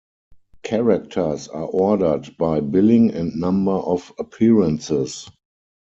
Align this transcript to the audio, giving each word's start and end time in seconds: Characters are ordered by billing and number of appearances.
Characters 0.63 1.47
are 1.49 1.61
ordered 1.67 2.35
by 2.35 2.59
billing 2.59 3.13
and 3.13 3.35
number 3.35 3.73
of 3.75 4.11
appearances. 4.17 5.29